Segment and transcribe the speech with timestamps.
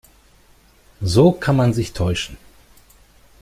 [1.01, 2.37] So kann man sich täuschen.